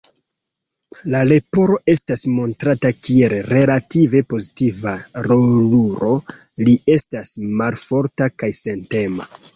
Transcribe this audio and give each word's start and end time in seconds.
La 1.15 1.19
Leporo 1.31 1.75
estas 1.93 2.23
montrata 2.37 2.91
kiel 3.09 3.35
relative 3.49 4.23
pozitiva 4.35 4.95
rolulo, 5.29 6.11
li 6.67 6.75
estas 6.97 7.35
malforta 7.63 8.33
kaj 8.43 8.51
sentema. 8.65 9.31